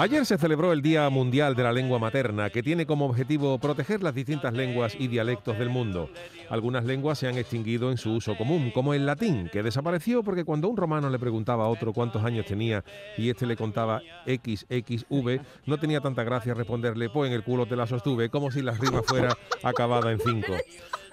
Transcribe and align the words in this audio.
Ayer 0.00 0.24
se 0.24 0.38
celebró 0.38 0.72
el 0.72 0.80
Día 0.80 1.10
Mundial 1.10 1.54
de 1.54 1.62
la 1.62 1.74
Lengua 1.74 1.98
Materna, 1.98 2.48
que 2.48 2.62
tiene 2.62 2.86
como 2.86 3.04
objetivo 3.04 3.58
proteger 3.58 4.02
las 4.02 4.14
distintas 4.14 4.54
lenguas 4.54 4.96
y 4.98 5.08
dialectos 5.08 5.58
del 5.58 5.68
mundo. 5.68 6.08
Algunas 6.48 6.86
lenguas 6.86 7.18
se 7.18 7.28
han 7.28 7.36
extinguido 7.36 7.90
en 7.90 7.98
su 7.98 8.14
uso 8.14 8.34
común, 8.34 8.70
como 8.70 8.94
el 8.94 9.04
latín, 9.04 9.50
que 9.52 9.62
desapareció 9.62 10.22
porque 10.22 10.46
cuando 10.46 10.68
un 10.68 10.78
romano 10.78 11.10
le 11.10 11.18
preguntaba 11.18 11.66
a 11.66 11.68
otro 11.68 11.92
cuántos 11.92 12.24
años 12.24 12.46
tenía 12.46 12.82
y 13.18 13.28
este 13.28 13.44
le 13.44 13.56
contaba 13.58 14.00
XXV, 14.24 15.42
no 15.66 15.78
tenía 15.78 16.00
tanta 16.00 16.24
gracia 16.24 16.54
responderle, 16.54 17.10
pues 17.10 17.28
en 17.28 17.34
el 17.34 17.44
culo 17.44 17.66
te 17.66 17.76
la 17.76 17.86
sostuve, 17.86 18.30
como 18.30 18.50
si 18.50 18.62
la 18.62 18.72
rima 18.72 19.02
fuera 19.02 19.36
acabada 19.62 20.12
en 20.12 20.18
cinco. 20.18 20.54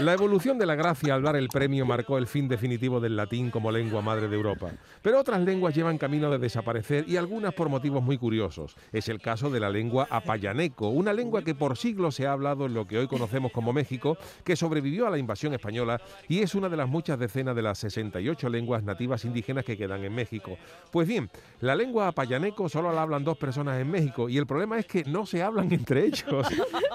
La 0.00 0.14
evolución 0.14 0.56
de 0.56 0.64
la 0.64 0.76
gracia 0.76 1.12
al 1.12 1.22
dar 1.22 1.36
el 1.36 1.48
premio 1.48 1.84
marcó 1.84 2.16
el 2.16 2.26
fin 2.26 2.48
definitivo 2.48 3.00
del 3.00 3.16
latín 3.16 3.50
como 3.50 3.70
lengua 3.70 4.00
madre 4.00 4.28
de 4.28 4.34
Europa. 4.34 4.70
Pero 5.02 5.20
otras 5.20 5.42
lenguas 5.42 5.74
llevan 5.74 5.98
camino 5.98 6.30
de 6.30 6.38
desaparecer 6.38 7.04
y 7.06 7.18
algunas 7.18 7.52
por 7.52 7.68
motivos 7.68 8.02
muy 8.02 8.16
curiosos. 8.16 8.76
Es 8.92 9.10
el 9.10 9.20
caso 9.20 9.50
de 9.50 9.60
la 9.60 9.68
lengua 9.68 10.08
apayaneco, 10.08 10.88
una 10.88 11.12
lengua 11.12 11.42
que 11.42 11.54
por 11.54 11.76
siglos 11.76 12.14
se 12.14 12.26
ha 12.26 12.32
hablado 12.32 12.64
en 12.64 12.72
lo 12.72 12.86
que 12.86 12.96
hoy 12.96 13.08
conocemos 13.08 13.52
como 13.52 13.74
México, 13.74 14.16
que 14.42 14.56
sobrevivió 14.56 15.06
a 15.06 15.10
la 15.10 15.18
invasión 15.18 15.52
española 15.52 16.00
y 16.28 16.38
es 16.38 16.54
una 16.54 16.70
de 16.70 16.78
las 16.78 16.88
muchas 16.88 17.18
decenas 17.18 17.54
de 17.54 17.60
las 17.60 17.76
68 17.80 18.48
lenguas 18.48 18.82
nativas 18.82 19.26
indígenas 19.26 19.66
que 19.66 19.76
quedan 19.76 20.02
en 20.02 20.14
México. 20.14 20.56
Pues 20.90 21.06
bien, 21.06 21.28
la 21.60 21.74
lengua 21.74 22.08
apayaneco 22.08 22.70
solo 22.70 22.90
la 22.90 23.02
hablan 23.02 23.22
dos 23.22 23.36
personas 23.36 23.78
en 23.78 23.90
México 23.90 24.30
y 24.30 24.38
el 24.38 24.46
problema 24.46 24.78
es 24.78 24.86
que 24.86 25.04
no 25.04 25.26
se 25.26 25.42
hablan 25.42 25.70
entre 25.74 26.06
ellos, 26.06 26.46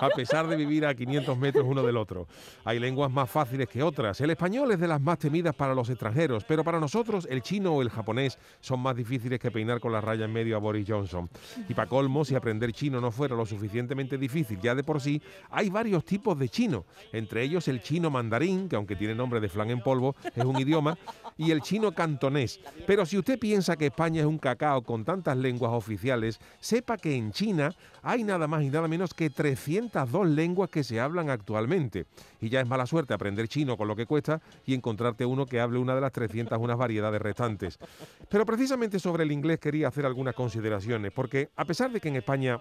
a 0.01 0.09
pesar 0.09 0.47
de 0.47 0.55
vivir 0.55 0.87
a 0.87 0.95
500 0.95 1.37
metros 1.37 1.65
uno 1.67 1.83
del 1.83 1.97
otro. 1.97 2.27
Hay 2.63 2.79
lenguas 2.79 2.94
más 2.95 3.29
fáciles 3.29 3.67
que 3.67 3.83
otras. 3.83 4.19
El 4.21 4.29
español 4.29 4.71
es 4.71 4.79
de 4.79 4.87
las 4.87 5.01
más 5.01 5.19
temidas 5.19 5.53
para 5.53 5.75
los 5.75 5.89
extranjeros, 5.89 6.43
pero 6.45 6.63
para 6.63 6.79
nosotros 6.79 7.27
el 7.29 7.41
chino 7.41 7.73
o 7.73 7.81
el 7.81 7.89
japonés 7.89 8.39
son 8.61 8.79
más 8.79 8.95
difíciles 8.95 9.39
que 9.39 9.51
peinar 9.51 9.79
con 9.79 9.91
la 9.91 10.01
raya 10.01 10.25
en 10.25 10.33
medio 10.33 10.55
a 10.55 10.59
Boris 10.59 10.85
Johnson. 10.87 11.29
Y 11.67 11.73
para 11.73 11.89
colmo, 11.89 12.23
si 12.25 12.35
aprender 12.35 12.71
chino 12.71 13.01
no 13.01 13.11
fuera 13.11 13.35
lo 13.35 13.45
suficientemente 13.45 14.17
difícil 14.17 14.59
ya 14.59 14.73
de 14.73 14.83
por 14.83 15.01
sí, 15.01 15.21
hay 15.51 15.69
varios 15.69 16.05
tipos 16.05 16.37
de 16.39 16.49
chino, 16.49 16.85
entre 17.11 17.43
ellos 17.43 17.67
el 17.67 17.81
chino 17.81 18.09
mandarín, 18.09 18.69
que 18.69 18.75
aunque 18.75 18.95
tiene 18.95 19.13
nombre 19.13 19.39
de 19.39 19.49
flan 19.49 19.69
en 19.69 19.81
polvo, 19.81 20.15
es 20.33 20.43
un 20.43 20.59
idioma, 20.59 20.97
y 21.37 21.51
el 21.51 21.61
chino 21.61 21.91
cantonés. 21.91 22.59
Pero 22.87 23.05
si 23.05 23.17
usted 23.17 23.39
piensa 23.39 23.75
que 23.75 23.87
España 23.87 24.21
es 24.21 24.27
un 24.27 24.37
cacao 24.37 24.81
con 24.83 25.03
tantas 25.03 25.37
lenguas 25.37 25.73
oficiales, 25.73 26.39
sepa 26.59 26.97
que 26.97 27.15
en 27.15 27.31
China 27.31 27.73
hay 28.01 28.23
nada 28.23 28.47
más 28.47 28.63
y 28.63 28.69
nada 28.69 28.87
menos 28.87 29.13
que 29.13 29.29
302 29.29 30.27
lenguas 30.27 30.69
que 30.69 30.83
se 30.83 30.99
hablan 30.99 31.29
actualmente. 31.29 32.05
Y 32.41 32.49
ya 32.49 32.61
es 32.61 32.67
mala 32.67 32.85
suerte 32.85 33.13
aprender 33.13 33.47
chino 33.47 33.77
con 33.77 33.87
lo 33.87 33.95
que 33.95 34.05
cuesta 34.05 34.41
y 34.65 34.73
encontrarte 34.73 35.25
uno 35.25 35.45
que 35.45 35.59
hable 35.59 35.79
una 35.79 35.95
de 35.95 36.01
las 36.01 36.11
301 36.11 36.77
variedades 36.77 37.21
restantes. 37.21 37.79
Pero 38.29 38.45
precisamente 38.45 38.99
sobre 38.99 39.23
el 39.23 39.31
inglés 39.31 39.59
quería 39.59 39.87
hacer 39.87 40.05
algunas 40.05 40.35
consideraciones, 40.35 41.11
porque 41.11 41.49
a 41.55 41.65
pesar 41.65 41.91
de 41.91 41.99
que 41.99 42.09
en 42.09 42.17
España 42.17 42.59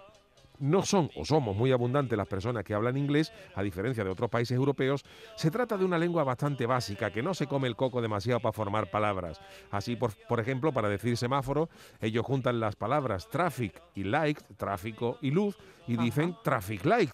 no 0.58 0.82
son 0.82 1.10
o 1.16 1.24
somos 1.24 1.56
muy 1.56 1.72
abundantes 1.72 2.16
las 2.16 2.28
personas 2.28 2.64
que 2.64 2.74
hablan 2.74 2.96
inglés, 2.96 3.32
a 3.54 3.62
diferencia 3.62 4.04
de 4.04 4.10
otros 4.10 4.30
países 4.30 4.56
europeos, 4.56 5.04
se 5.36 5.50
trata 5.50 5.76
de 5.76 5.84
una 5.84 5.98
lengua 5.98 6.24
bastante 6.24 6.66
básica, 6.66 7.10
que 7.10 7.22
no 7.22 7.34
se 7.34 7.46
come 7.46 7.68
el 7.68 7.76
coco 7.76 8.00
demasiado 8.00 8.40
para 8.40 8.52
formar 8.52 8.90
palabras. 8.90 9.40
Así, 9.70 9.96
por, 9.96 10.14
por 10.28 10.40
ejemplo, 10.40 10.72
para 10.72 10.88
decir 10.88 11.16
semáforo, 11.16 11.68
ellos 12.00 12.24
juntan 12.24 12.60
las 12.60 12.76
palabras 12.76 13.28
traffic 13.28 13.80
y 13.94 14.04
light, 14.04 14.40
tráfico 14.56 15.18
y 15.20 15.30
luz, 15.30 15.56
y 15.86 15.96
dicen 15.96 16.36
traffic 16.42 16.84
light. 16.84 17.12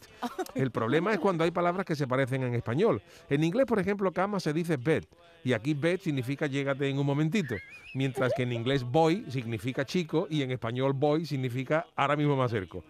El 0.54 0.70
problema 0.70 1.12
es 1.12 1.18
cuando 1.18 1.44
hay 1.44 1.50
palabras 1.50 1.84
que 1.84 1.96
se 1.96 2.06
parecen 2.06 2.42
en 2.42 2.54
español. 2.54 3.02
En 3.28 3.42
inglés, 3.42 3.66
por 3.66 3.78
ejemplo, 3.78 4.12
cama 4.12 4.40
se 4.40 4.52
dice 4.52 4.76
bed, 4.76 5.04
y 5.44 5.52
aquí 5.52 5.74
bed 5.74 6.00
significa 6.00 6.46
llégate 6.46 6.88
en 6.88 6.98
un 6.98 7.06
momentito, 7.06 7.56
mientras 7.94 8.32
que 8.34 8.42
en 8.42 8.52
inglés 8.52 8.84
boy 8.84 9.24
significa 9.28 9.84
chico 9.84 10.26
y 10.30 10.42
en 10.42 10.52
español 10.52 10.92
boy 10.92 11.24
significa 11.24 11.86
ahora 11.96 12.16
mismo 12.16 12.36
me 12.36 12.44
acerco. 12.44 12.84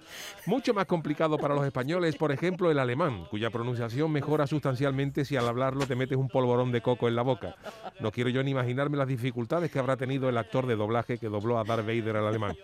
Mucho 0.47 0.73
más 0.73 0.87
complicado 0.87 1.39
para 1.39 1.55
los 1.55 1.67
españoles, 1.67 2.17
por 2.17 2.33
ejemplo, 2.33 2.71
el 2.71 2.79
alemán, 2.79 3.27
cuya 3.31 3.51
pronunciación 3.51 4.11
mejora 4.11 4.47
sustancialmente 4.47 5.25
si 5.25 5.37
al 5.37 5.47
hablarlo 5.47 5.87
te 5.87 5.95
metes 5.95 6.17
un 6.17 6.29
polvorón 6.29 6.73
de 6.73 6.81
coco 6.81 7.09
en 7.09 7.17
la 7.17 7.23
boca. 7.23 7.57
No 8.01 8.11
quiero 8.11 8.31
yo 8.31 8.43
ni 8.43 8.53
imaginarme 8.53 8.97
las 8.97 9.07
dificultades 9.07 9.71
que 9.71 9.79
habrá 9.79 9.97
tenido 9.97 10.29
el 10.29 10.39
actor 10.39 10.67
de 10.67 10.77
doblaje 10.77 11.19
que 11.19 11.29
dobló 11.29 11.59
a 11.59 11.65
Darth 11.65 11.87
Vader 11.87 12.17
al 12.17 12.27
alemán. 12.27 12.57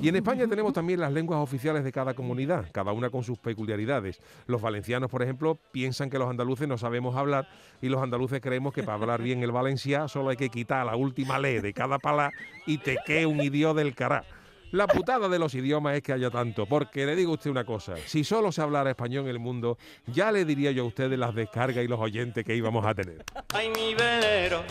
Y 0.00 0.08
en 0.08 0.16
España 0.16 0.46
tenemos 0.46 0.72
también 0.72 1.00
las 1.00 1.12
lenguas 1.12 1.40
oficiales 1.40 1.82
de 1.82 1.92
cada 1.92 2.14
comunidad, 2.14 2.66
cada 2.72 2.92
una 2.92 3.10
con 3.10 3.24
sus 3.24 3.38
peculiaridades. 3.38 4.20
Los 4.46 4.62
valencianos, 4.62 5.10
por 5.10 5.22
ejemplo, 5.22 5.58
piensan 5.72 6.10
que 6.10 6.18
los 6.18 6.30
andaluces 6.30 6.68
no 6.68 6.78
sabemos 6.78 7.16
hablar 7.16 7.48
y 7.82 7.88
los 7.88 8.02
andaluces 8.02 8.40
creemos 8.40 8.72
que 8.72 8.82
para 8.82 8.94
hablar 8.94 9.22
bien 9.22 9.42
el 9.42 9.52
valenciano 9.52 10.08
solo 10.08 10.30
hay 10.30 10.36
que 10.36 10.50
quitar 10.50 10.86
la 10.86 10.96
última 10.96 11.38
ley 11.38 11.60
de 11.60 11.72
cada 11.72 11.98
pala 11.98 12.30
y 12.66 12.78
te 12.78 12.98
quede 13.04 13.26
un 13.26 13.40
idioma 13.40 13.80
del 13.80 13.94
cará. 13.94 14.24
La 14.72 14.86
putada 14.86 15.28
de 15.30 15.38
los 15.38 15.54
idiomas 15.54 15.96
es 15.96 16.02
que 16.02 16.12
haya 16.12 16.30
tanto, 16.30 16.66
porque 16.66 17.06
le 17.06 17.16
digo 17.16 17.30
a 17.30 17.34
usted 17.34 17.50
una 17.50 17.64
cosa, 17.64 17.94
si 18.04 18.22
solo 18.22 18.52
se 18.52 18.60
hablara 18.60 18.90
español 18.90 19.24
en 19.24 19.30
el 19.30 19.38
mundo, 19.38 19.78
ya 20.06 20.30
le 20.30 20.44
diría 20.44 20.72
yo 20.72 20.82
a 20.82 20.86
usted 20.86 21.08
de 21.08 21.16
las 21.16 21.34
descargas 21.34 21.82
y 21.82 21.88
los 21.88 21.98
oyentes 21.98 22.44
que 22.44 22.54
íbamos 22.54 22.84
a 22.84 22.94
tener. 22.94 23.24
Ay, 23.54 23.70
mi 23.70 23.94
velero, 23.94 24.62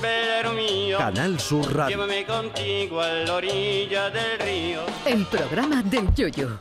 velero 0.00 0.52
mío, 0.52 0.98
Canal 0.98 1.40
Sur 1.40 1.74
Radio. 1.74 1.96
llévame 1.96 2.24
contigo 2.24 3.00
a 3.00 3.08
la 3.08 3.34
orilla 3.34 4.10
del 4.10 4.38
río. 4.38 4.80
El 5.04 5.26
programa 5.26 5.82
del 5.82 6.14
Yoyo. 6.14 6.60